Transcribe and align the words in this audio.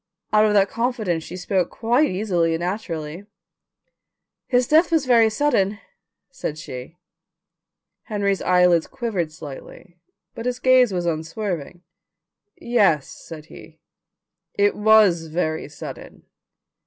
Out 0.33 0.45
of 0.45 0.53
that 0.53 0.67
confidence 0.67 1.23
she 1.23 1.37
spoke 1.37 1.69
quite 1.69 2.09
easily 2.09 2.55
and 2.55 2.61
naturally. 2.61 3.27
"His 4.47 4.67
death 4.67 4.91
was 4.91 5.05
very 5.05 5.29
sudden," 5.29 5.77
said 6.31 6.57
she. 6.57 6.97
Henry's 8.05 8.41
eyelids 8.41 8.87
quivered 8.87 9.31
slightly 9.31 9.99
but 10.33 10.47
his 10.47 10.57
gaze 10.57 10.91
was 10.91 11.05
unswerving. 11.05 11.83
"Yes," 12.57 13.09
said 13.09 13.45
he; 13.45 13.77
"it 14.55 14.75
was 14.75 15.27
very 15.27 15.69
sudden. 15.69 16.23